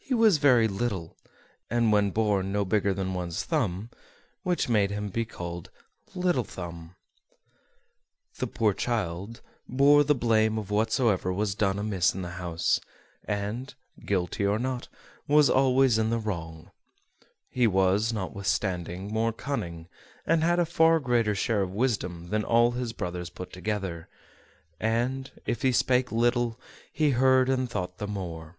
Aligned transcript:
He 0.00 0.12
was 0.12 0.38
very 0.38 0.66
little, 0.66 1.16
and 1.70 1.92
when 1.92 2.10
born 2.10 2.50
no 2.50 2.64
bigger 2.64 2.92
than 2.92 3.14
one's 3.14 3.44
thumb, 3.44 3.90
which 4.42 4.68
made 4.68 4.90
him 4.90 5.08
be 5.08 5.24
called 5.24 5.70
Little 6.16 6.42
Thumb. 6.42 6.96
The 8.38 8.48
poor 8.48 8.74
child 8.74 9.40
bore 9.68 10.02
the 10.02 10.16
blame 10.16 10.58
of 10.58 10.72
whatsoever 10.72 11.32
was 11.32 11.54
done 11.54 11.78
amiss 11.78 12.12
in 12.12 12.22
the 12.22 12.30
house, 12.42 12.80
and, 13.24 13.72
guilty 14.04 14.44
or 14.44 14.58
not, 14.58 14.88
was 15.28 15.48
always 15.48 15.96
in 15.96 16.10
the 16.10 16.18
wrong; 16.18 16.72
he 17.48 17.68
was, 17.68 18.12
notwithstanding, 18.12 19.12
more 19.14 19.32
cunning 19.32 19.86
and 20.26 20.42
had 20.42 20.58
a 20.58 20.66
far 20.66 20.98
greater 20.98 21.36
share 21.36 21.62
of 21.62 21.70
wisdom 21.70 22.30
than 22.30 22.42
all 22.42 22.72
his 22.72 22.92
brothers 22.92 23.30
put 23.30 23.52
together; 23.52 24.08
and, 24.80 25.30
if 25.46 25.62
he 25.62 25.70
spake 25.70 26.10
little, 26.10 26.58
he 26.92 27.10
heard 27.10 27.48
and 27.48 27.70
thought 27.70 27.98
the 27.98 28.08
more. 28.08 28.58